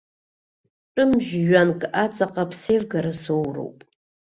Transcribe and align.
Тәым 0.93 1.11
жәҩанк 1.27 1.81
аҵаҟа 2.03 2.43
ԥсеивгара 2.49 3.13
соуроуп. 3.21 3.77